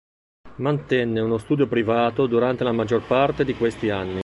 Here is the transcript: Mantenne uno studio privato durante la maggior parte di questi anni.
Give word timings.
Mantenne 0.55 1.19
uno 1.19 1.37
studio 1.37 1.67
privato 1.67 2.25
durante 2.25 2.63
la 2.63 2.71
maggior 2.71 3.05
parte 3.05 3.45
di 3.45 3.53
questi 3.53 3.91
anni. 3.91 4.19